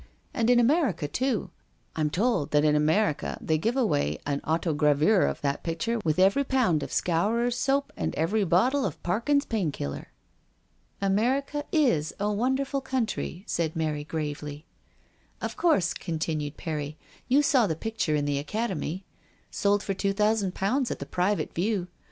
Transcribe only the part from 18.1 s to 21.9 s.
in the Academy. Sold for two thousand pounds, at the Private View.